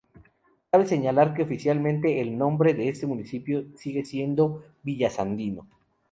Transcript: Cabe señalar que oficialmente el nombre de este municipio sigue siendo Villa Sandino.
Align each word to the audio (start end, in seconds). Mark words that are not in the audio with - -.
Cabe 0.71 0.87
señalar 0.87 1.35
que 1.35 1.43
oficialmente 1.43 2.19
el 2.21 2.35
nombre 2.35 2.73
de 2.73 2.89
este 2.89 3.05
municipio 3.05 3.67
sigue 3.77 4.03
siendo 4.03 4.63
Villa 4.81 5.11
Sandino. 5.11 5.67